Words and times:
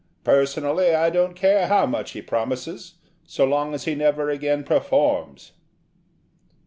Personally 0.23 0.95
I 0.95 1.11
don't 1.11 1.35
care 1.35 1.67
how 1.67 1.85
much 1.85 2.13
he 2.13 2.23
promises 2.23 2.95
so 3.23 3.45
long 3.45 3.75
as 3.75 3.83
he 3.85 3.93
never 3.93 4.31
again 4.31 4.63
performs.' 4.63 5.51